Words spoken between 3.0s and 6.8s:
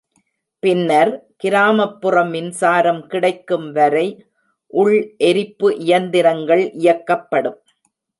கிடைக்கும் வரை உள் எரிப்பு இயந்திரங்கள்